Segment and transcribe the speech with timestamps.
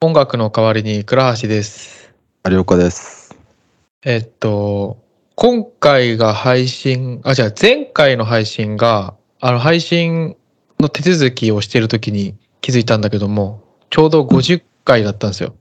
[0.00, 2.14] 音楽の代わりに倉橋です。
[2.48, 3.36] 有岡です。
[4.04, 4.96] えっと、
[5.34, 10.36] 今回が配信、あ、じゃあ前回の配信が、あの配信
[10.78, 15.56] の手続きをしている時に気づいたんだけども、ちょうど50回だったんですよ。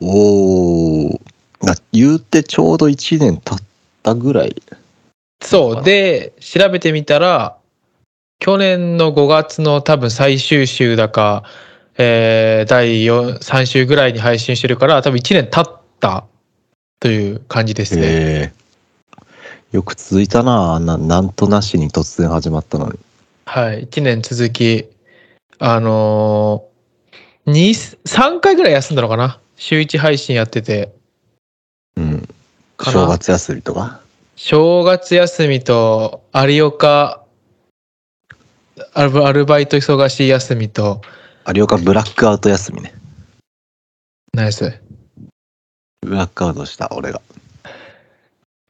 [0.00, 1.20] おー。
[1.68, 3.58] あ言うてちょうど1年経っ
[4.04, 4.54] たぐらい。
[5.42, 5.82] そう。
[5.82, 7.56] で、調べてみたら、
[8.38, 11.42] 去年の5月の多分最終週だか、
[11.98, 16.24] えー第4 3週ぐらいに配信してるから、多分1年経った
[17.00, 18.02] という感じですね。
[18.04, 18.66] えー
[19.72, 20.96] よく続いたなな。
[20.96, 22.98] なんとなしに突然始まったのに。
[23.46, 24.86] はい、1年続き、
[25.58, 29.38] あのー、2、3回ぐらい休んだのかな？
[29.56, 30.94] 週1配信やってて、
[31.96, 32.28] うん。
[32.80, 34.00] 正月休みとか？
[34.36, 37.22] 正月休みと有岡、
[38.94, 41.02] アルアルバイト忙しい休みと、
[41.54, 42.92] 有岡ブラックアウト休みね。
[44.34, 44.80] ナイス。
[46.02, 47.20] ブラックアウトした、俺が。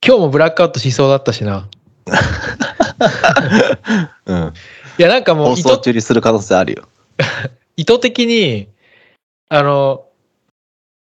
[0.05, 1.69] 今日もブラックアウトしそうだったしな。
[4.27, 4.53] うん。
[4.99, 6.89] いや、なんかもう意図放送中にする可能性あるよ。
[7.77, 8.69] 意図的に、
[9.49, 10.05] あの、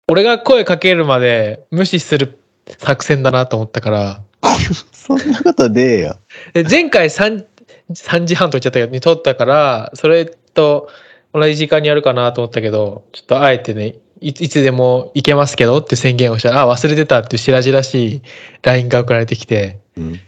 [0.08, 2.38] 俺が声かけるまで無視する
[2.78, 4.22] 作戦だなと思ったから、
[4.92, 6.18] そんなことねえよ。
[6.52, 7.46] で前回 3,
[7.90, 10.88] 3時半と言っちゃったけどに撮ったからそれと
[11.32, 18.22] 同じ時間にやるかなと思ったけどちょっとあえてねいいつでも行けますけどって宣言をしたらあ忘れてたっていう白々しい
[18.62, 20.20] LINE が送られてきてうん。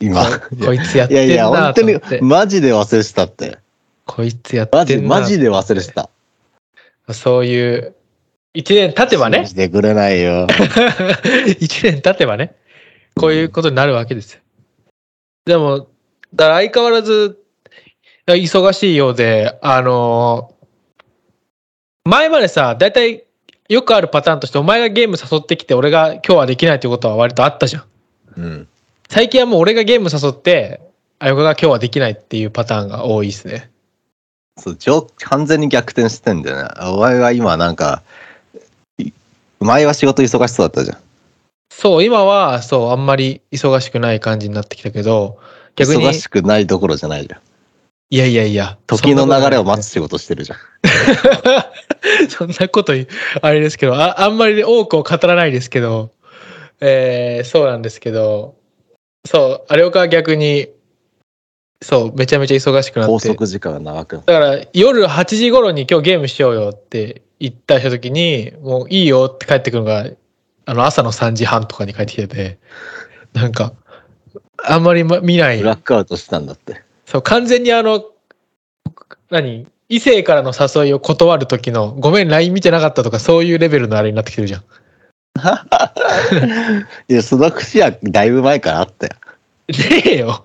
[0.00, 0.24] 今。
[0.38, 3.58] ここいつやっいやいや、てんな本当にマジで忘れてたって。
[4.06, 6.10] こいつやっマジ、てんなマジで忘れてた。
[7.12, 7.94] そういう
[8.54, 10.46] 1年経てばね信じてくれないよ。
[10.48, 12.54] 1年経てばね
[13.14, 14.40] こういうことになるわけですよ
[15.44, 15.88] でも
[16.34, 17.43] だから相変わらず
[18.26, 20.54] 忙しいようであの
[22.04, 23.24] 前までさ大体
[23.68, 27.84] よくあるパターンとしてお前がゲーム誘ってきて俺が今日はできないってことは割とあったじゃん
[28.36, 28.68] うん。
[29.08, 30.80] 最近はもう俺がゲーム誘って
[31.18, 33.70] あよかが今日はできないっていうパターンが多いですね
[34.56, 36.68] そう、上完全に逆転してんだよね。
[36.92, 38.02] お前が今なんか、
[38.98, 39.10] い
[39.60, 40.98] 前は仕事忙しそうだったじゃん。
[41.72, 45.38] そう今はそうあんまり忙しくない感じになってきたけど
[45.74, 47.40] 逆に忙しくないどころじゃないじゃん。
[48.10, 50.58] いやいやいや時の流れを待つつ仕事してるじゃん。
[52.28, 52.92] そんなこと
[53.40, 56.10] あれですけどああんまり多くを語らないですけど、
[56.80, 58.56] えーそうなんですけど
[59.26, 60.68] そう有岡は逆に
[61.82, 70.06] そうめちゃめちゃ忙しくなって拘束時間が長くだから夜8時頃に今日ゲームしようよって言った時にもういいよって帰ってくるのが
[70.66, 72.58] あの朝の3時半とかに帰ってきてて
[73.32, 73.72] なんか
[74.62, 76.83] あんまりま見ないブラックアウトしたんだって。
[77.06, 78.04] そう、完全にあの、
[79.30, 84.62] 何異性からの誘いを断る時の、ごめん、LINE 見てなかったとか、そういうレベルのあれになってきてるじゃん。
[87.08, 89.12] いや、その節はだいぶ前からあったよ。
[89.68, 90.44] ねえよ。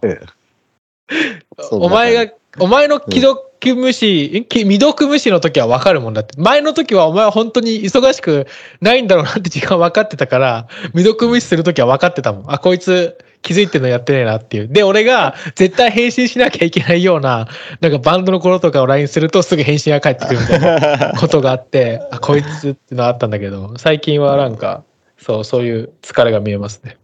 [1.72, 6.40] お前が、お前の既読無視、んき未読無視の時は分かるもんだって。
[6.40, 8.48] 前の時はお前は本当に忙しく
[8.82, 12.44] ないんだろうなって時間分かってたから、未読無視する時は分かってたもん。
[12.52, 14.68] あ、こいつ気づいてんのやってねえなっていう。
[14.68, 17.48] で、俺が絶対返信しなきゃいけないような、
[17.82, 21.14] なんかバンドの頃とかを LINE するとすぐ返信が返ってくるみたいな。
[21.20, 24.84] ことがあって、 あ、こいつってのあったんだけど、最近はなんか、
[25.18, 26.98] そう、そういう疲れが見えますね。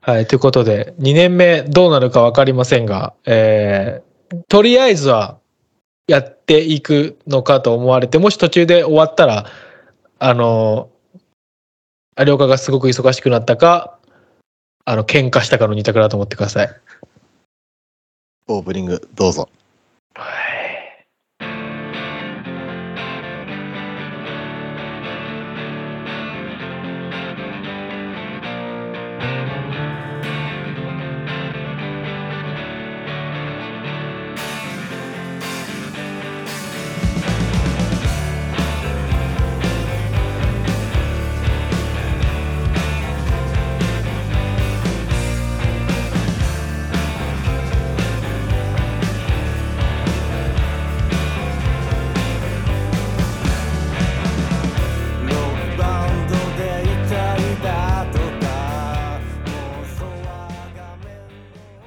[0.00, 4.12] はい、ということで、2年目どうなるか分かりませんが、えー
[4.48, 5.38] とりあえずは
[6.06, 9.46] やっていくのかと思われて、もし途中で終わったら、
[10.18, 10.88] あの、
[12.18, 13.98] 有岡がすごく忙しくなったか、
[14.84, 16.70] あの、喧嘩したかの二択だと思ってください。
[18.48, 19.48] オープニング、どうぞ。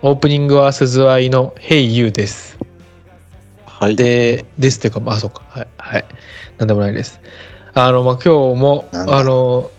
[0.08, 2.60] オープニングは鈴愛の Hey You です。
[3.66, 3.96] はい。
[3.96, 5.42] で、ですっていうか、まあ、そうか。
[5.50, 5.68] はい。
[5.78, 6.06] はい。
[6.60, 7.20] なんでもないです。
[7.74, 9.72] あの、まあ、今日も、あの、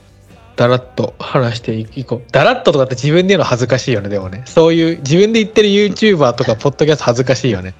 [0.56, 2.32] だらっと話していこう。
[2.32, 4.42] だらっととかって自分で言うの恥ずかしいよね、でもね。
[4.46, 7.74] そういう、自分で言ってる YouTuber とか、ポッドキャスト恥ずかしいよね。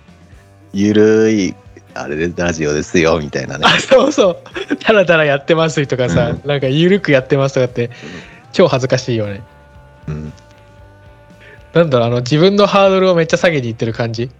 [0.73, 1.53] ゆるい
[1.95, 4.31] あれでラジオですよみたいなねあそうそ
[4.71, 7.91] うただただやってますとかさ、うんなんか緩くやってますとかって
[8.53, 9.43] 超恥ずかしいよね
[10.07, 10.33] うん
[11.77, 14.31] なんだろうあの自分のハードルをめっちゃ下げにいってる感じ？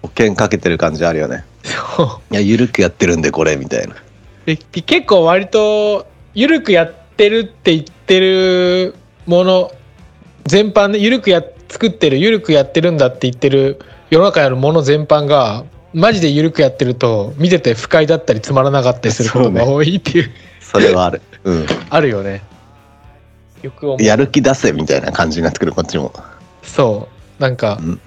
[0.00, 1.44] 保険かけてる感じあるよね。
[1.62, 2.34] そう。
[2.34, 3.94] いや緩くやってるんでこれみたいな。
[4.46, 8.94] で結構割と緩くやってるって言ってる
[9.26, 9.70] もの
[10.46, 20.30] 全般で緩くや作ってる緩くやってるんだって言ってる世の中にあるもの全般がマジで緩くやってると見てて不快だったりつまらなかったりすることが多いっていう。
[20.62, 21.20] それはある。
[21.44, 21.66] うん。
[21.90, 22.42] あるよね。
[23.60, 26.14] よくやる気出せみたいな感じになってくるこっちも
[26.68, 27.42] そう。
[27.42, 28.00] なんかうん。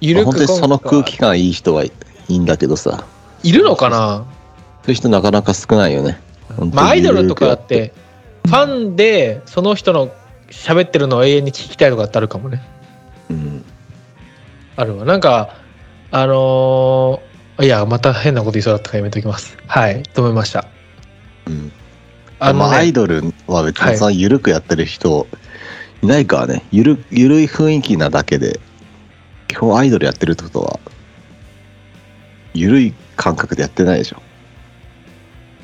[0.00, 1.92] 緩く本当にその空気感いい人はい
[2.28, 3.04] いんだけどさ。
[3.42, 4.26] いるのかな？
[4.82, 6.20] そういう人なかなか少ないよね。
[6.72, 7.92] まあアイドルとかだっ緩て
[8.46, 10.12] ファンでその人の
[10.50, 12.62] 喋ってるのを永遠に聞きたいとかってあるかもね。
[13.28, 13.64] くうん。
[14.76, 15.04] あるわ。
[15.04, 15.56] なんか
[16.10, 19.56] あのーいやまた変なこと言いそうだったからやめときます。
[19.66, 20.66] はい止めました。
[21.46, 21.70] うん。
[22.40, 25.36] あの、まあ、アイね、ドルは別にその緩くやってる人い
[26.02, 28.58] ないからね、ゆるゆるい雰囲気なだけで
[29.50, 30.80] 今日アイドルやってるってことは
[32.54, 34.20] ゆるい感覚でやってないでしょ。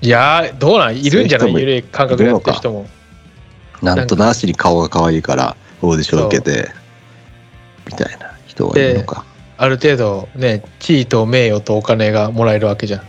[0.00, 0.96] いやーどうなん？
[0.96, 1.54] いるんじゃない？
[1.54, 2.86] ゆるい感覚でやってる人も。
[3.82, 6.68] なんとなしに顔が可愛いからオーディション受けて
[7.86, 9.24] みたいな人はいるのか。
[9.56, 13.02] ある程度ね地位と名誉とお金がもらえるわけじゃん。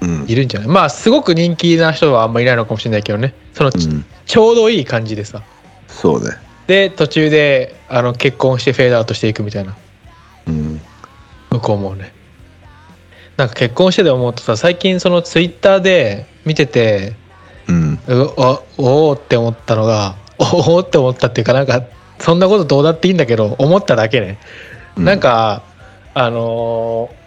[0.00, 0.24] うん。
[0.26, 0.68] いるんじゃない？
[0.68, 3.34] まあすごく人気な人はあんまいないのかもしれないけどね。
[3.52, 4.04] そのち,、うん。
[4.24, 5.42] ちょうどいい感じでさ。
[5.88, 9.76] そうねで途中であの結婚してフェードアウトしていくみたいな。
[10.46, 10.80] うん
[11.50, 12.12] 向こうもね。
[13.36, 17.14] なんか結婚してで思うとさ最近そのツイッターで見てて
[17.68, 17.98] うん。
[18.06, 21.82] うおおおって思ったのが おおって思ったっていうかなんか
[22.18, 24.38] そんなことどうだっていいんだけど思っただけね、
[24.96, 25.62] なんか
[26.14, 27.20] あのー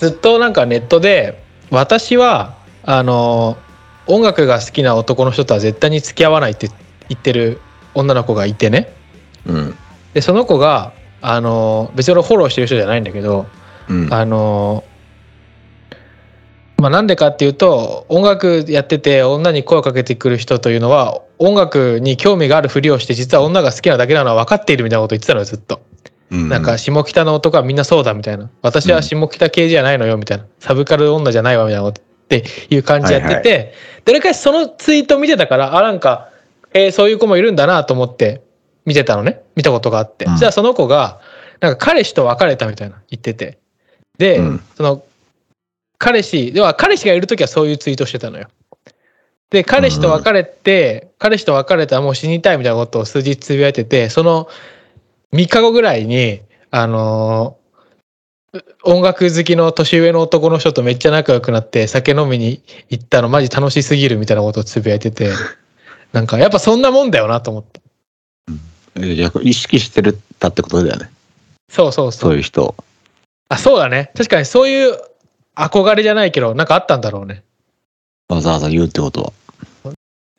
[0.00, 2.54] ずっとなんかネットで私は
[2.84, 3.70] あのー
[4.06, 6.68] 音楽が好きな男の人とは絶対に付き合わないって
[7.08, 7.60] 言ってる
[7.94, 8.92] 女の子がいてね。
[9.46, 9.74] うん。
[10.14, 10.92] でその子が
[11.22, 13.46] あのー別に俺フォローしてる人じゃないんだけど
[13.88, 14.12] うん。
[14.12, 14.84] あの
[16.78, 25.82] まあなんでかっていうと音楽やってて女に声をかけてくる人というのは音楽に興味があるふりをして実は女が好きなだけなのは分かっているみたいなこと言ってたのよずっと。
[26.30, 26.48] うん。
[26.48, 28.50] なんか下北の男はみんなそうだみたいな。
[28.62, 30.46] 私は下北系じゃないのよみたいな。
[30.58, 33.72] サブカル女じゃないわみたいなことっていう感じやってて、はい
[34.04, 36.29] どれかしそのツイート見てたからあなんか、
[36.72, 38.42] えーそういう子もいるんだなと思って
[38.84, 39.42] 見てたのね。
[39.56, 40.36] 見たことがあって、うん。
[40.36, 41.20] じゃあその子が
[41.60, 43.58] なんか彼氏と別れたみたいな言ってて。
[44.18, 44.62] で、うん。
[44.76, 45.04] その
[45.98, 48.48] 彼氏では彼氏がいる時はそういうツイートしてたのよ。
[49.50, 54.48] で彼氏と別れて、彼氏と別れたらもう死にたいみたいなことを数日つぶやいててその
[55.32, 56.40] 3日後ぐらいに
[56.70, 57.60] あのー
[58.82, 65.30] 音楽好きの年上の男の人とめっちゃ仲良くなって酒飲みに行ったのマジ楽しすぎるみたいなことをつぶやいてて
[66.12, 67.80] なんかやっぱそんなもんだよなと思って
[68.96, 71.10] えじゃあ意識してるたってことだよね。
[71.68, 72.30] そうそうそう。
[72.30, 72.74] そういう人。
[73.48, 74.10] あそうだね。
[74.16, 74.98] 確かにそういう
[75.54, 77.44] 憧れじゃないけどなんかあったんだろうね。
[78.28, 79.32] わざわざ言うってことは。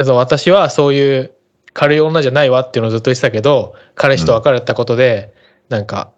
[0.04, 1.32] 私はそういう
[1.74, 5.34] 軽い女じゃないわっていうのをずっと言ってたけど彼氏と別れたことで、
[5.70, 6.12] なんか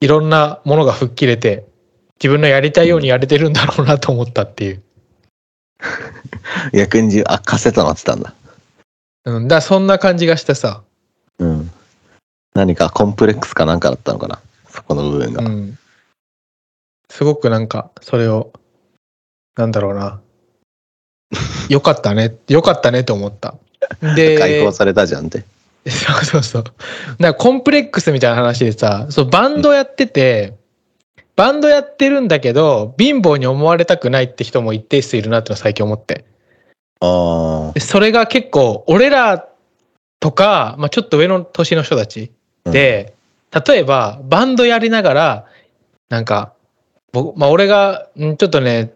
[0.00, 1.66] いろんなものが吹っ切れて
[2.20, 4.82] 自分のやりたいようにやれてるんだろうなと思ったっていう、
[6.74, 8.34] 逆にあカセットなってたんだ
[9.24, 10.82] うん、だそんな感じがしてさ、
[11.38, 11.70] うん。
[12.54, 14.40] 何かコンプレックスかなんかだったのかな。
[14.68, 15.78] そこの部分が、うん、
[17.10, 18.52] すごくなんかそれを
[19.56, 20.20] なんだろうな。
[21.68, 22.34] よかったね。
[22.48, 23.54] よかったねと思った。
[24.14, 25.44] で解放されたじゃんって。
[25.90, 26.64] そうそうそう。
[27.18, 30.54] なんかコンプレックスみたいな話でさ、そうバンドやってて、
[31.36, 36.24] バンドやってるんだけど、貧乏に思われたくないって人も一定数いるなって最近思って。
[37.00, 39.48] あでそれが結構、俺ら
[40.20, 42.32] とか、まあ、ちょっと上の年の人たち
[42.64, 43.14] あで、
[43.66, 45.46] 例えばバンドやりながら、
[46.08, 46.52] なんか、
[47.12, 48.92] 僕まあ、俺が、んちょっとね、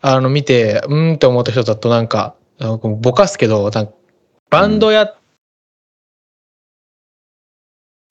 [0.00, 3.92] あの見て、うーんって思った人だとなんか、ぼかすけど、なんか
[4.50, 5.16] バンドやっ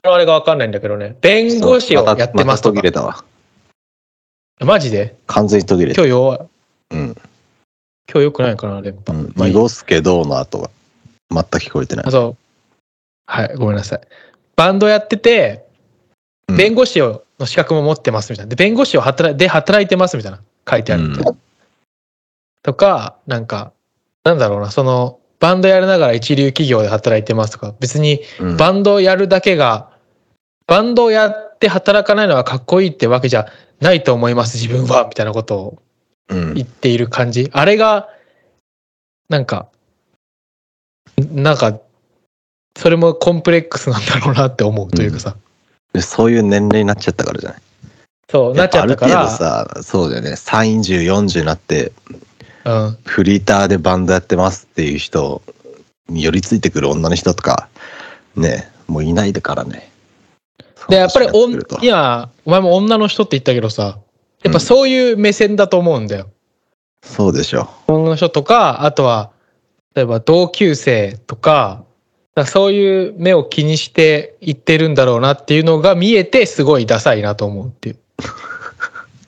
[0.02, 1.18] あれがわかんないんだけどね。
[1.20, 2.82] 弁護士をやってますとか途切。
[2.84, 3.26] れたわ
[4.62, 5.18] マジで？
[5.28, 6.40] 完全に途切れた今日弱い。
[6.92, 7.16] うん、
[8.12, 9.14] 今日良くないかな、電波。
[9.14, 10.70] うん、濁すけどの後が
[11.32, 12.38] 全く聞こえてないあ、そう。
[13.28, 14.02] はい、ごめんなさい。
[14.56, 15.66] バンドやってて、
[16.48, 18.50] うん弁護士をの資格も持ってますみたいな。
[18.50, 21.36] で、弁護士を働いで働いてますみたいな書いてあるみたいな。
[22.64, 23.72] とか、なんか、
[24.24, 29.92] なんだろうな、その、バンドやりながら一流企業で働いてますとか、別にうんバンドやるだけが、
[30.66, 33.48] バンドやっって働かないのはかっこいいってわけじゃ
[33.82, 35.82] ないと思います、自分は、みたいなことを
[36.30, 36.54] うん。
[36.54, 37.50] 言っている感じ。
[37.54, 38.10] あれが、
[39.30, 39.68] なんか、
[41.22, 41.80] んなんか、
[42.78, 45.36] それもコンプレックスなんだろうなって思うというかさ。
[45.94, 47.62] でそういう年齢になっちゃったからじゃない？
[48.30, 50.32] そう、なっちゃったかやっぱある程ら、度さそうだよね。
[50.32, 51.92] 30、40になって
[52.64, 52.98] うん。
[53.06, 55.42] フリーターでバンドやってますっていう人
[56.08, 57.68] に寄りついてくる女の人とか
[58.36, 59.92] ねもういないでからね。
[60.90, 61.50] で、やっぱりお
[61.82, 63.98] 今、お前も女の人って言ったけどさ、
[64.44, 66.30] やっぱそういう目線だと思うんだよ。
[67.04, 67.70] そうでしょ。
[67.88, 69.32] 女の人とか、あとは、
[69.96, 71.84] 例えば同級生とか、
[72.36, 77.98] だからそういう目を気にして言ってるんだろうなっていうのが見えて、すごいダサいなと思うっていう。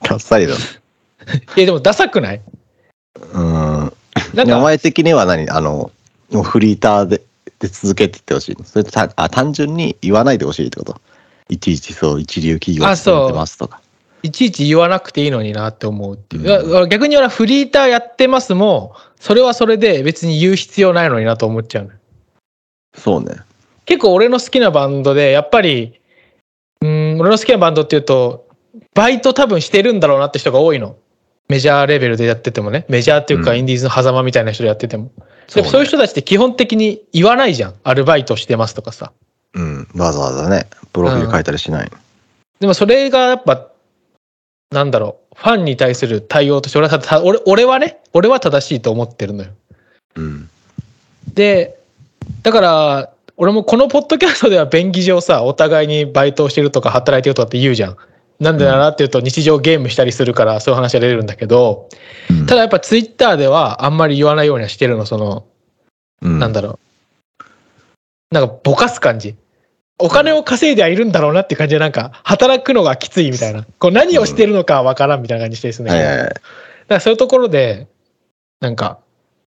[0.02, 0.54] ダサいだ
[1.56, 2.40] いや、でもダサくない？
[3.34, 3.92] うん。
[4.34, 5.48] なんか、お前的には何？
[5.50, 5.90] あの
[6.30, 7.22] もうフリーターで
[7.58, 8.64] で続けてってほしいの？
[8.64, 11.00] それとたあ単純に言わないでほしいってこと？
[11.48, 13.81] いちいちそう一流企業にあそう勤めてますとか
[14.22, 16.88] いちいち言わなくていいのになって思うっていう。
[16.88, 21.90] 逆に言うなフリーターやってますも、それはそれで別に言う必要ないのになと思っちゃう
[22.94, 23.36] そうね
[23.84, 26.00] 結構俺の好きなバンドで、やっぱり、
[26.80, 28.48] うん、俺の好きなバンドっていうと、
[28.94, 30.96] バイト多分してるんだろうなって人が多いの。
[31.48, 32.86] メジャーレベルでやっててもね。
[32.88, 35.10] メジャーっていうか、うんインディーズの狭間みたいな人でやってても。
[35.48, 37.74] そうねでもそういう人たちって基本的に言わないじゃん。
[37.82, 39.12] アルバイトしてますとかさ。
[39.54, 41.90] うんわざわざねプロフィール書いたりしない、
[42.60, 43.68] でもそれがやっぱ、
[44.72, 49.50] なんだろう、ファンに対する対応として俺はたた俺俺はね、俺は正しいと思ってるのよ。
[50.16, 50.48] うん
[51.34, 51.78] で、
[52.42, 57.96] だから、俺もこのポッドキャストでは便宜上さ、お互いにバイトをしてるとか働いてるとかって言うじゃん。
[58.40, 61.88] なんでだなっていうと日常ゲームしたりするからそういう話が出れるんだけど、
[62.28, 65.46] うんただやっぱツイッターではあんまり言わないようにはしてるの、その、
[66.22, 66.78] うんなんだろ
[67.40, 67.44] う。
[68.34, 69.36] なんかぼかす感じ。
[69.98, 73.64] お金を稼いではいるんだろうなっていう感じでなんか働くのがきついみたいな。
[73.78, 75.90] こう何をしてるのかわからんみたいな感じしてですね。
[75.90, 77.88] はいはいはいだからそういうところで、
[78.60, 78.98] なんか、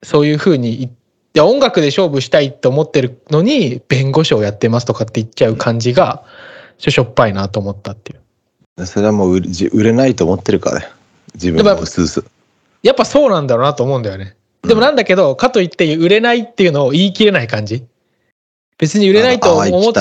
[0.02, 0.90] そういうふうにい、い
[1.34, 6.24] や音楽で勝負したいと思ってるのに、弁護士をやってますとかって言っちゃう感じが、
[6.78, 8.86] ちょしょっぱいなと思ったっていう。
[8.86, 10.88] それはもう売れないと思ってるからね
[11.32, 12.22] 自分もうすうす
[12.82, 14.36] やっぱそうなんだろうなと思うんだよね。
[14.62, 17.86] でもなんだけど、かといって売れないっていうのを言い切れない感じ。
[18.78, 19.92] 別に売れないと思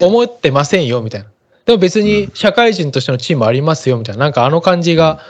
[0.00, 1.30] 思ってませんよみたいな。
[1.66, 4.24] でも別に社会人としてのチームありますよみたいな。
[4.24, 5.20] なんかあの感じが、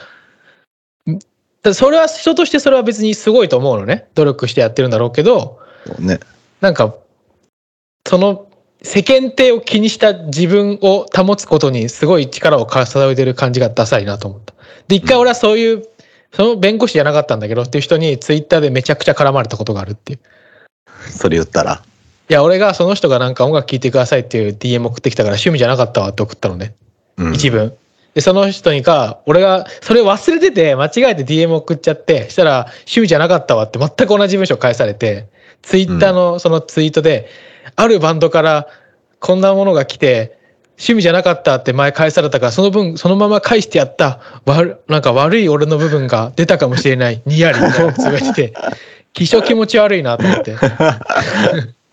[1.73, 4.07] それは人としてそれは別にすごいと思うのね。
[4.15, 5.61] 努力してやってるんだろうけど、
[5.99, 6.21] ね
[6.61, 6.95] なんか、
[8.07, 8.49] その
[8.83, 14.55] 世間体を気にした自分を保つことにすごい力を重ねてる感じがダサいなと思った。
[14.89, 15.89] で、一回俺はそういう、
[16.33, 20.21] その弁護士じゃなかったんだけどっていう人にツイッターでめちゃくちゃ絡まれたことがあるっていう。
[21.11, 21.83] それ言ったら
[22.29, 26.75] いや、俺がその人がなんか音楽聴いてくださいっていう DM 送ってきたから趣味じゃなかったわって送ったのね。
[27.19, 27.75] うん一文。
[28.15, 35.27] で、その人にか、俺がそれ忘れてて間違えて DM 送っちゃって、したら趣味じゃなかったわって全く同じ文章返されて、
[35.63, 37.29] ツイッターのそのツイートで、
[37.77, 38.69] あるバンドから
[39.19, 40.39] こんなものが来て、
[40.77, 44.21] 趣味じゃなかったって前返されたから、その分、そのまま返してやった。
[44.45, 47.23] 悪、なんか悪い俺の部分が出たかもしれない。
[47.27, 48.55] にやりみたいなつぶやいてて、
[49.13, 50.57] 気象気持ち悪いなと思って。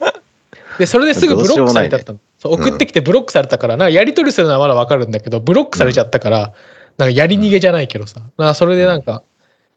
[0.81, 2.19] で、それですぐブロックされちゃったの。
[2.39, 6.53] そう送ってきてブロックされたから、なんかやり取りするのはまだわかるんだけど、ブロックされちゃったから、
[6.97, 8.19] なんかやり逃げじゃないけどさ。
[8.19, 9.21] なんかそれでなんか、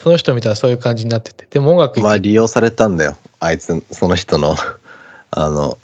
[0.01, 1.47] その人見たらそういう感じになってて。
[1.51, 4.57] でも音楽、まあ利用されたんだよあいつその人の
[5.31, 5.77] あの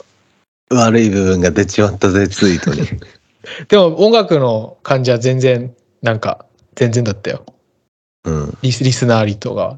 [0.71, 2.87] 悪い部分が出ちまったぜツイートに
[3.69, 7.45] でも音楽の感じは全然、なんか、全然だったよ。
[8.23, 9.77] うんリスリスナーリとか。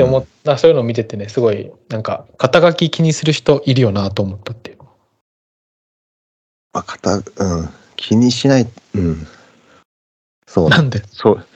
[0.00, 4.78] って思った、そういうのを見ててね、すごい、なんか、肩書き気にする人いるよなと思ったっていう。
[6.72, 7.22] まあ肩うん。
[7.96, 9.26] 気にしないうん。
[10.46, 10.68] そう。
[10.68, 11.02] なんで？
[11.10, 11.46] そう。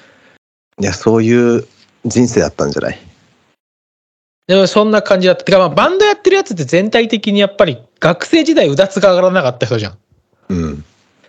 [0.81, 1.67] いやそういう
[2.05, 2.99] 人生だったんじゃない？
[4.49, 5.45] でもそんな感じだった。
[5.45, 9.99] てかまあバンドやってるやつって全体的にやっぱり学生時代うだつが上がらなかった人じゃん。
[10.49, 10.85] うん。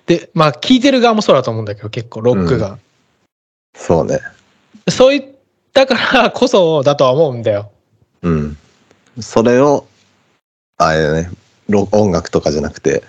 [0.08, 2.80] で、まあ聴いてる側もそうだと思うんだけど、結構ロックが。
[3.76, 4.20] そうね。
[4.90, 5.35] そうい
[5.84, 7.70] ったからこそだとは思うんだよ。
[8.22, 8.58] うん。
[9.20, 9.86] それを
[10.78, 11.30] あれだね。
[11.68, 13.04] ロ音楽とかじゃなくて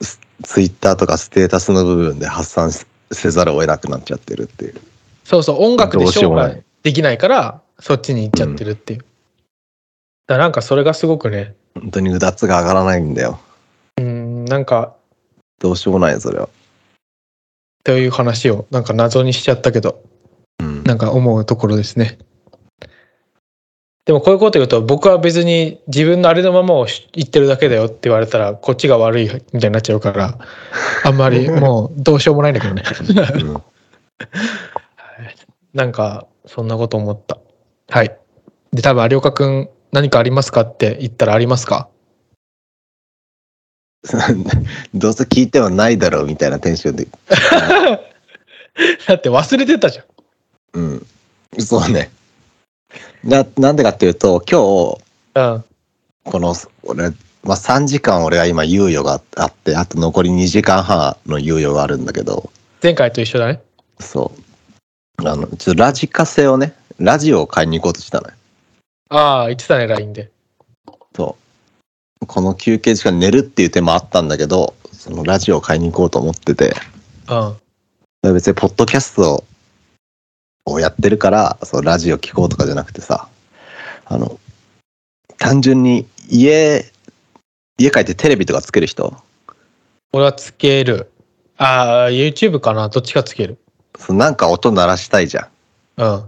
[0.00, 4.74] スツイッターとかステータスの部分で発散せせざるを得なくなっちゃってるっていう。
[5.24, 6.52] そうそう、音楽でどうしよ商うもない。
[6.52, 8.98] 売できないから、そっちに行っちゃってるっていう。
[8.98, 9.12] だか
[10.28, 13.38] らなんかそれがすごくね、本当にうだつが上がらないんだよ。
[13.98, 14.94] うん、なんか、
[15.60, 16.48] どうしようもないよそれは。
[17.84, 20.15] という話をなんか謎にしちゃったけど、うん
[20.86, 22.18] なんか思うところですね。
[24.04, 30.38] でもこういうこと言うと僕は別に自分のあれのままをし言ってるだけだよって言われたらこっちが悪いみたいになっちゃうから
[31.04, 32.84] あんまりもうどうしようもないんだけどね。
[33.34, 33.62] う ん
[35.74, 37.38] なんかそんなこと思った。
[37.88, 38.16] はい。
[38.72, 41.88] で多分有岡くん何かありますかって言ったらありますか？
[44.94, 47.08] どうせ聞いてもないだろうみたいなテンションで。
[49.08, 49.98] だって忘れてたじ
[50.76, 51.06] うん。
[51.58, 52.10] そうね。
[53.24, 55.00] な、なんでかっていうと、今
[55.34, 55.50] 日。
[55.54, 55.64] うん。
[56.24, 57.10] この、俺、
[57.42, 62.50] まあ、3時間俺は今猶予があって、あと残り2時間半の猶予があるんだけど、
[62.82, 63.62] 前回と一緒だね。
[63.98, 64.32] そ
[65.22, 65.28] う。
[65.28, 68.34] あの、ちょっとラジカセをね、ラジオを買いに行こうとしたのよ。
[69.08, 70.30] ああ、言ってたね、LINE で。
[71.14, 71.36] そ
[72.20, 72.26] う。
[72.26, 76.74] この休憩時間寝るっていう手もあったんだけど、そのラジオを買いに行こうと思ってて、
[78.24, 78.34] うん。
[78.34, 79.44] 別にポッドキャスト
[80.66, 83.28] をやってるから、そうラジオ聞こうとかじゃなくてさ、
[84.04, 84.38] あの、
[85.38, 86.84] 単純に家、
[87.78, 89.16] 家帰ってテレビとかつける人、
[90.12, 91.10] 俺はつける。
[91.58, 92.88] ああ、YouTube かな？
[92.88, 93.58] どっちかつける。
[93.98, 95.48] そうなんか音鳴らしたいじゃ
[95.96, 96.02] ん。
[96.02, 96.24] うん。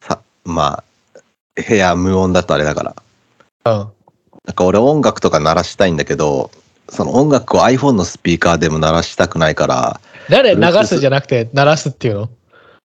[0.00, 1.20] さ、まあ、
[1.66, 2.94] 部屋無音だとあれだか
[3.64, 3.72] ら。
[3.72, 3.88] うん。
[4.44, 6.50] なんか俺音楽とか鳴らしたいんだけど、
[6.88, 10.54] その音楽を iPhone のスピーカーでも鳴らしたくないから、誰？
[10.54, 12.28] 流すじゃなくて鳴らすっていうの？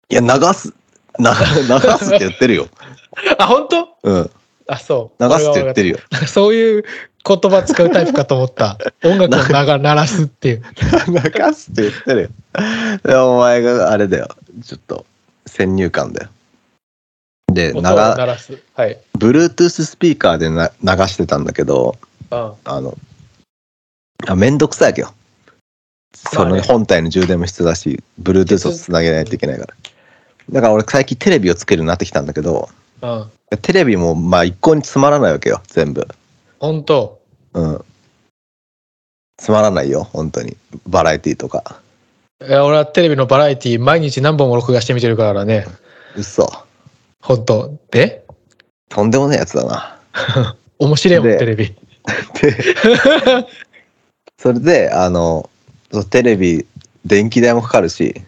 [0.09, 0.74] いや、流す、
[1.19, 2.67] な 流すって言ってるよ。
[3.39, 3.88] あ、本当？
[4.03, 4.31] うん。
[4.67, 5.24] あ、そう。
[5.24, 5.97] 流すって言ってるよ。
[6.27, 6.83] そういう
[7.25, 8.77] 言葉使うタイプかと思った。
[9.03, 10.63] 音楽を鳴らすっていう。
[11.07, 12.29] 流すって言ってるよ。
[13.03, 14.29] でお前があれだよ。
[14.63, 15.05] ちょっと
[15.45, 16.29] 先入観だよ。
[17.51, 18.59] で、音をな鳴らす。
[18.75, 19.00] はい。
[19.17, 21.95] Bluetooth スピーカーでな流してたんだけど、
[22.31, 22.53] うん。
[22.65, 22.97] あの、
[24.27, 25.13] あめんどくさいわけよ。
[26.15, 29.74] その本体の充電も必要だし、Bluetooth をつなげないといけないから。
[30.51, 32.69] だから俺最近テレビをつけるようになってきたんだけど、
[33.01, 33.31] うん。
[33.61, 36.07] テレビもまあ一向につまらないわけよ、全部。
[36.59, 37.19] 本当？
[37.53, 37.85] うん。
[39.37, 40.55] つまらないよ、本当に。
[40.87, 41.81] バラエティとか。
[42.45, 45.65] いや俺はテレビのバラエティ毎日何本も録画して見てるからね。
[46.15, 46.51] 嘘。
[47.21, 47.79] 本当？
[47.91, 48.25] で？
[48.89, 49.99] とんでもないやつだな。
[50.79, 51.75] 面白いもん、でテレビ。
[52.39, 53.48] で
[54.37, 55.50] それであの
[55.91, 56.65] そうテレビ
[57.05, 58.22] 電気代もかかるし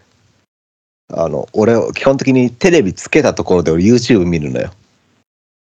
[1.14, 4.70] あの俺基本的にテレビつけたところで俺 YouTube 見るのよ。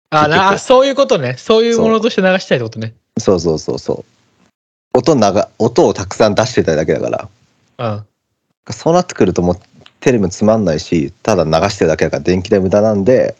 [0.10, 1.36] あな、あそういうことね。
[1.38, 2.94] そういうものとして流したいってことね。
[3.18, 3.40] そう。
[3.40, 7.30] そうそうそう音長音をたくさん出してたいだけだか
[7.78, 7.96] ら。
[7.96, 8.74] うん。
[8.74, 9.56] そうなってくるともう
[10.00, 13.36] テレビもつまんないしただ流してるだけだから電気代無駄なんで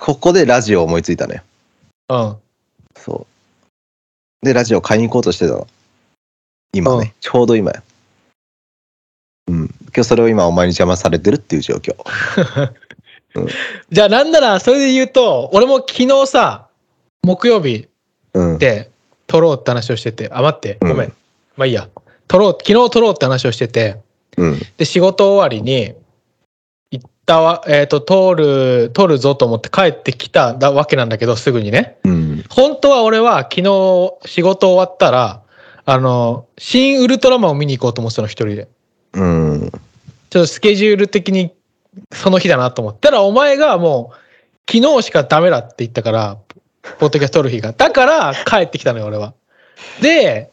[0.00, 1.42] ここでラジオを思いついたのよ。
[2.10, 2.36] うん。
[2.96, 3.26] そ
[4.42, 4.46] う。
[4.46, 5.66] でラジオ買いに行こうとしてたの。
[6.72, 7.12] 今ね、うん。
[7.20, 7.82] ちょうど今よ
[9.48, 11.96] うん今日それを今お前に邪魔されてるっていう状況
[13.90, 16.68] じゃあなんならそれで言うと、俺も昨日さ、
[17.22, 17.88] 木曜日
[18.34, 18.90] うんで
[19.26, 20.98] 撮ろうって話をしてて、あ、待って、ごめん。
[21.08, 21.12] うん
[21.56, 21.88] まあいいや。
[22.28, 23.96] 撮ろう、昨日撮ろうって話をしてて、
[24.36, 25.94] うんで、仕事終わりに、
[26.90, 31.98] 行ったわ、えっ、と、通る、撮るぞと思って帰ってきただわけなんだけど、すぐにね。
[32.04, 35.42] うん本当は俺は昨日仕事終わったら、
[35.84, 38.68] あの、新ウルトラマンを見に行こうと思ってたの、一人で。
[39.14, 39.70] うん
[40.30, 41.52] ちょっとスケジュール的に
[42.12, 44.16] その日だなと思ったら、お前がもう、
[44.70, 46.38] 昨日しかダメだって言ったから、
[46.98, 47.72] ポッドキャスト撮る日が。
[47.72, 49.34] だから帰ってきたのよ、俺は。
[50.00, 50.50] で、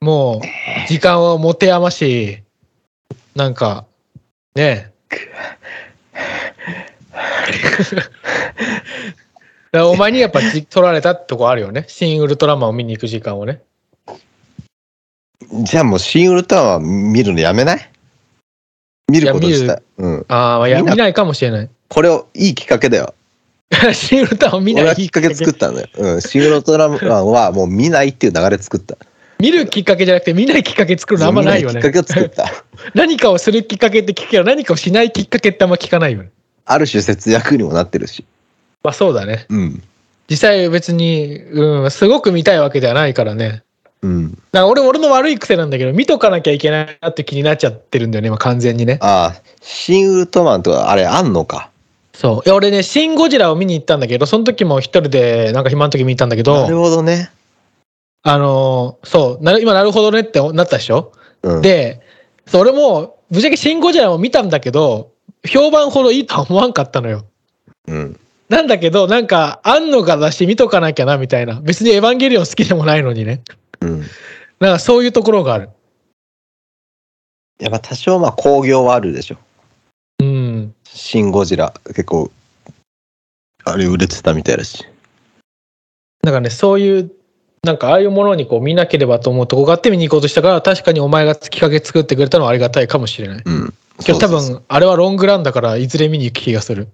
[0.00, 2.42] もう、時間を持て余し、
[3.34, 3.84] なんか、
[4.54, 4.90] ね
[9.72, 9.80] え。
[9.82, 11.84] お前にやっぱじ取られたってとこあるよね。
[11.88, 13.60] 新ウルトラマンを見に行く時間をね。
[15.62, 17.90] じゃあもう新ウルトラマン見るのやめない？
[19.10, 19.74] 見ることにした。
[19.74, 20.26] いうん。
[20.28, 21.70] ああ、いや、見ないかもしれない。
[21.88, 23.14] これをいいきっかけだよ。
[23.92, 28.96] 新ウルトラマン見ない俺はきっかけ作ったんだよ、うん、新ウルトラマンはもう見ないっていう流れ作った。
[29.40, 31.76] 見るきっかけじゃなくて見ないきっかけ作るのあんまないよね。
[31.76, 31.90] 見きっ。
[31.90, 32.50] かけを作った。
[32.94, 36.30] 何かをするきっかけって聞くけど何かをしないきっかけってあんま聞かないよね。
[36.66, 38.24] ある種節約にもなってるし。
[38.82, 39.46] まあそうだね。
[39.48, 39.82] うん。
[40.30, 43.63] 実際別に、うん、すごく見たいわけではないからね。
[44.04, 48.98] うんだから俺、俺の悪い癖なんだけど、見とかなきゃいけないなって気になっちゃってるんだよね、今完全にね。
[49.00, 51.70] ああ新ウルトラマンとかあれあんのか？
[52.12, 52.46] そう。
[52.46, 57.30] いや、俺ね、シン・ゴジラを見に行ったんだけど、その時も一人で、なんか暇の時見に行ったんだけなるど、ほどね、
[58.22, 61.12] あのーそう、なる今なるほどねってなったでしょ？
[61.42, 62.02] うん、で、
[62.46, 65.10] そう俺も、ぶっちゃけシン・ゴジラも見たんだけど、
[65.48, 67.24] 評判ほどいいとは思わんかったのよ。
[67.88, 71.60] うんなんだけど、なんか、あんのかだし見とかなきゃな、みたいな。
[71.62, 73.40] 別にエヴァンゲリオン好きでもないのにね。
[73.84, 74.02] うん
[74.60, 75.68] なんかそういうところがある。
[77.58, 79.36] やっぱ多少まあ興行はあるでしょ
[80.20, 80.74] うん。
[80.84, 82.30] シン・ゴジラ結構
[83.64, 84.84] あれ売れてたみたいだし。
[86.22, 87.12] なんかね、そういう、
[87.62, 93.42] なんかああいうものにこう見なければと思うとこがあって見に行こうとしたから、確かにお前がきっかけ作ってくれたのはありがたいかもしれない。
[93.44, 93.74] うん。
[94.04, 96.88] けど多分、あれはロングランだから、いずれ見に行く気がする。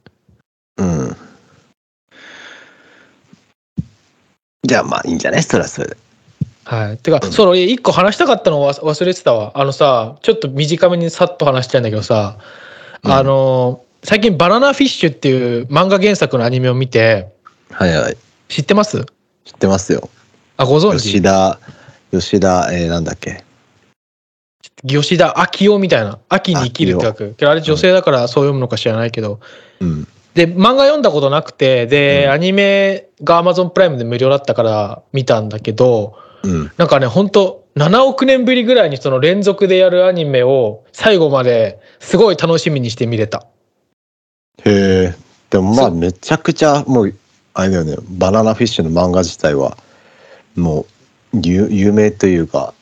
[0.78, 1.16] うん。
[4.64, 5.42] じゃあまあいいんじゃない？
[5.42, 5.96] それはそれで。
[6.70, 6.98] はい。
[6.98, 9.50] てか、うんそう、俺一個話したかったのを忘忘れてたわ。
[9.56, 12.38] あのさ、ちょっと短めにさっと話したいんだけどさ、
[13.02, 17.32] うんあの、最近バナナフィッシュっていう漫画原作のアニメを見て、
[17.72, 18.16] はいはい。
[18.48, 19.04] 知ってます？
[19.44, 20.08] 知ってますよ。
[20.58, 21.10] あ、ご存知？
[21.10, 21.58] 吉田、
[22.12, 23.42] 吉田、えー、なんだっけ？
[24.86, 26.20] 吉田昭夫みたいな。
[26.28, 27.36] 秋に生きるって書く。
[27.48, 29.40] あれ女性だからそう読むのか知らないけど。
[29.80, 30.06] うん。
[30.34, 36.72] で、漫画読んだことなくて、で、うんアニメが Amazon プライムで無料だったから見たんだけど、うん。
[36.76, 43.46] なんかね、ほんと、7億年ぶりぐらいにその連続でやるアニメを最後まですごい楽しみにして見れた。
[44.64, 45.14] へえ。
[45.50, 47.14] でもまあめちゃくちゃもう、
[47.54, 47.96] あれだよね。
[48.08, 49.76] バナナフィッシュの漫画自体は、
[50.56, 50.86] も
[51.32, 52.74] う、有有名というか、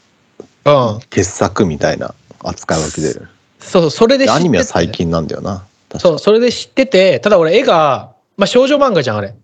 [0.65, 1.01] うん。
[1.11, 3.15] 傑作みたいな扱いわけで。
[3.61, 5.65] そう、それで知っててアニメは最近なんだよな。
[5.99, 9.35] そう、それで知ってて、ただ俺絵が、まあ少女漫画じゃん、あれ。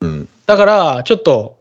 [0.00, 0.28] うん。
[0.46, 1.53] だから、ちょっと、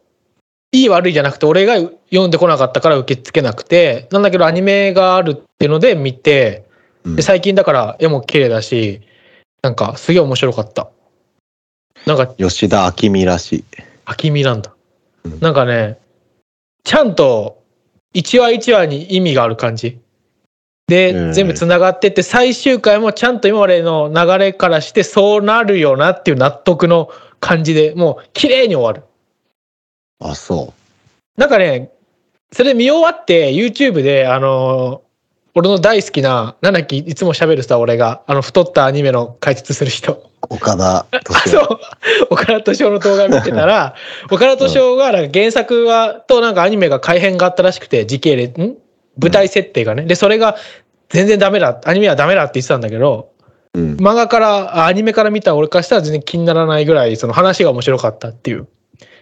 [0.74, 6.66] いい悪いじゃなくて、俺が読んでこなかったから受け付けなくて、なんだけどアニメがあるっていうので見て、
[7.06, 9.02] うんで、最近だから絵も綺麗だし、
[9.62, 10.90] なんかすげえ面白かった。
[12.08, 13.64] なんか、吉田明美らしい。
[14.06, 14.74] 秋見なんだ
[15.26, 15.40] うん。
[15.40, 16.00] なんかね、
[16.84, 17.62] ちゃんと
[18.14, 20.00] 一話一話に意味がある感じ。
[20.88, 27.10] で、うん全部つながってって、最終回もちゃんと今までの流れからしてそうなるよなっていう納得の
[27.40, 29.08] 感じでもう綺麗に終わる。
[30.20, 30.74] あ、そ
[31.38, 31.92] なんかね、
[32.52, 35.14] それ見終わって YouTube で、あのー
[35.56, 40.14] 俺の大好きな、なんだっけ、いつも喋るさ、俺が、あの、太ったアニメの解説する人。
[40.14, 40.30] う。
[40.50, 41.62] 岡田あ、敏夫。
[41.70, 41.80] そう。
[42.32, 43.94] 岡田斗司夫の動画見てたら、
[44.32, 48.78] 岡田斗司夫がなんか原作は、となんかアニメが改変があったらしくて、時系列、ん
[49.22, 50.04] 舞台設定がね。
[50.04, 50.56] で、それが
[51.10, 53.30] 全然ダメだ、アニメはダメだって言ってたんだけど、
[53.76, 53.96] うん。
[53.98, 58.68] 漫画から、あアニメから見た俺からしたら全然気にならないぐらい、その話が面白かったっていう。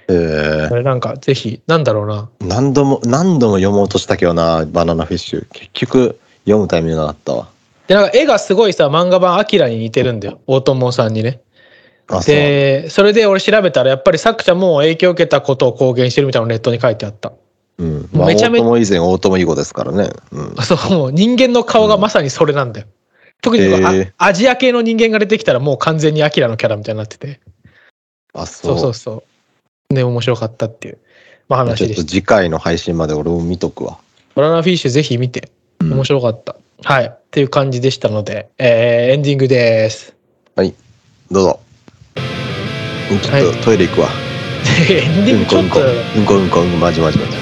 [0.08, 2.30] えそれなんか、ぜひ、なんだろうな。
[2.40, 5.48] ー、何度も、何度も読もうとしたけどな、バナナフィッシュ。
[5.52, 7.50] 結局、読むタイミングがあったわ。
[7.88, 10.40] で、なんか絵がすごいさ、漫画版アキラに似てるんだよ。
[10.48, 11.42] 大友さんにね。
[12.26, 17.32] で、それで俺調べたら、やっぱり作者も影響を受けたことを公言してるみたいなのネットに書いてあった。
[17.78, 18.10] うん。
[18.14, 20.10] まあ、大めちゃめちゃ友以前、大友以後ですからね。
[20.32, 20.54] うん。
[20.58, 22.88] あそう、もう人間の顔がまさにそれなんだよ。
[23.42, 27.40] 特に、へーあアジア系の人間が出てきたらもう完全にアキラのキャラみたいになってて。
[28.34, 28.80] あ、そそうう。
[28.80, 29.24] そうそう。
[29.94, 30.98] ね、面白かったっていう、
[31.50, 32.10] まあ、まあちょっと話でした。
[32.10, 34.00] 次回の配信まで俺も見とくわ。
[34.36, 35.52] バナナフィッシュぜひ見て。
[35.80, 36.56] うん面白かった。
[36.84, 37.06] はい。
[37.06, 40.16] っていう感じでしたので、えーエンディングです。
[41.32, 41.60] どうぞ。
[43.10, 44.10] うんちょっはとトイレ行くわ。
[44.90, 47.41] エンディングちょっと、うんこうんこうんこまじまじまじ。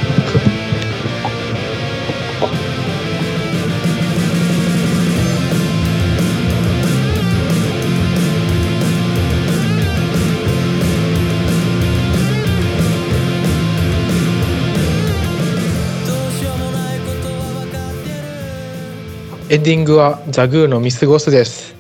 [19.49, 21.73] エンディングはザグーの見過ごすです。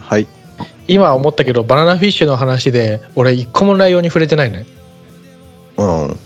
[0.00, 0.26] はい。
[0.88, 4.64] 今思ったけど、バナナフィッシュの話で、俺一個も内容に触れてないね。
[5.76, 6.18] うん。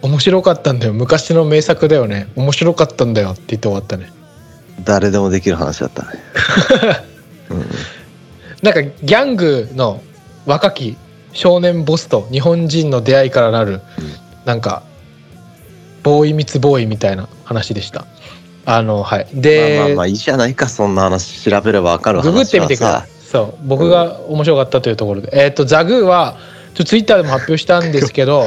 [0.00, 0.94] 面白かったんだよ。
[0.94, 2.28] 昔の名作だよね。
[2.34, 4.10] 面白かったんだよって言って終わったね。
[4.84, 6.08] 誰でもできる話だったね。
[7.50, 7.66] うん。
[8.62, 10.02] なんかギャングの
[10.46, 10.96] 若き
[11.34, 13.82] 少年ボスと日本人の出会いからなる、
[14.46, 14.82] なんか
[16.02, 18.06] ボーイミツボーイみたいな話でした。
[18.68, 19.26] あのはい。
[19.32, 22.24] で、まあまあまあいいじゃないか、そんな話調べればわかる話。
[22.24, 23.08] ググってみてください。
[23.26, 26.36] そう僕が面白かったというところで、えっ、とザグーは
[26.74, 28.46] ちょツイッターでも発表したんですけど、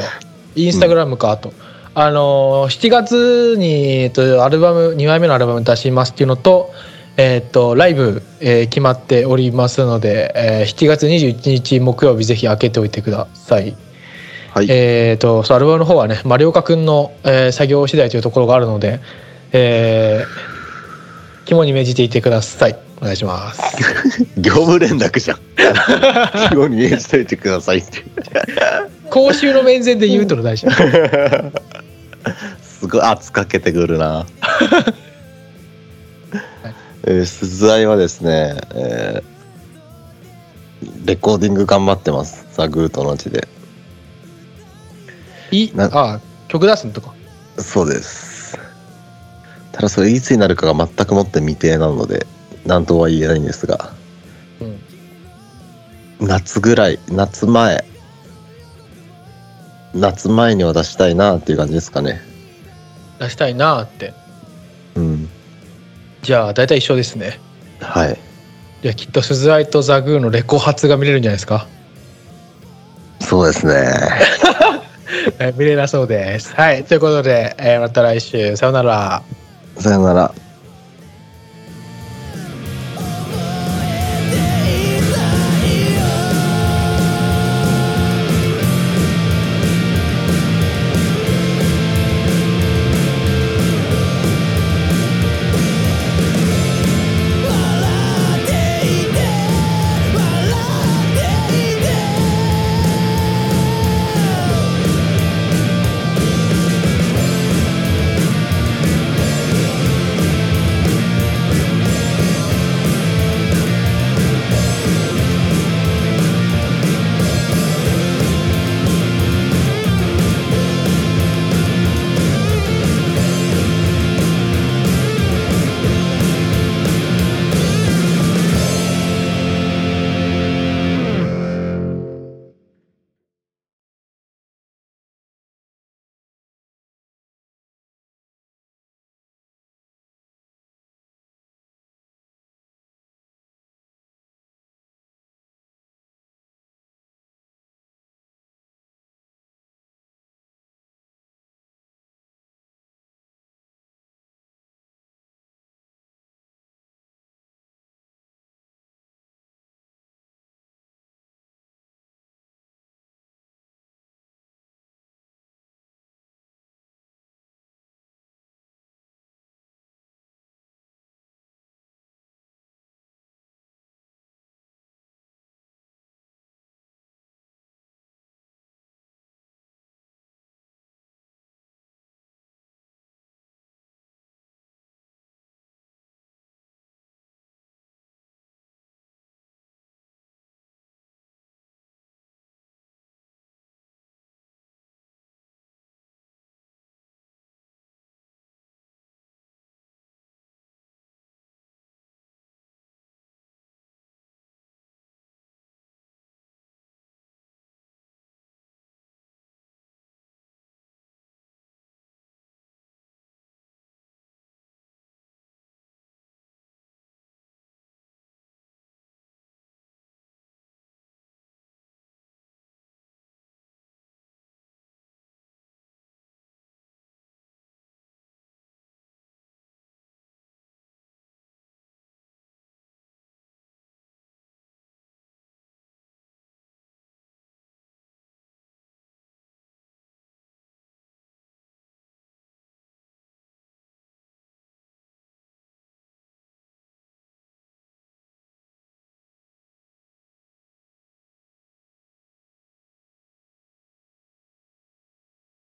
[0.54, 1.52] インスタグラムかあと。
[1.94, 6.70] あのー7月に、えっと、アルバム2枚目のアルバム出しますっていうのと,、
[7.16, 13.74] えっとライブ、えー決まっておりますので、えー7月21日木曜日ぜひ開けておいてください。
[14.54, 14.66] はい。
[14.68, 19.00] えっとそうアルバムの方はねマリオカ君の、えー作業次第というところがあるので、
[19.52, 20.50] えー
[21.50, 22.78] 肝に銘じていてください。
[23.00, 23.60] お願いします。
[24.38, 25.38] 業務連絡じゃん。
[26.48, 28.04] 非常に言えしといてくださいって。
[29.10, 30.68] 公衆の面前で言うとの大事。
[32.62, 34.26] すごい圧かけてくるな。
[37.04, 39.30] えー、鈴愛はですね、えー
[41.04, 42.46] レコーディング頑張ってます。
[42.54, 43.48] ザグーとの字で。
[45.50, 47.12] いなあ曲出すのとか。
[47.58, 48.29] そうです。
[49.72, 52.26] ただそれいつになるかが全くもって未定なので、
[52.66, 53.92] 何とは言えないんですが、
[54.60, 56.26] うん。
[56.26, 57.84] 夏ぐらい夏前
[59.94, 62.20] 夏前には出したいなっていう感じですかね
[63.18, 64.14] 出したいなーって。
[64.96, 65.28] うん
[66.22, 67.40] じゃあ、大体一緒ですね。
[67.80, 68.18] はい
[68.82, 71.66] じゃあ、きっとスズアイとザグーのレコ発が見れるんじゃないですか。
[73.20, 73.74] そうですね
[75.38, 76.54] え見れなそうです。
[76.54, 76.84] はい。
[76.84, 79.22] ということで、えーまた来週、さようなら。
[79.80, 80.49] さよなら。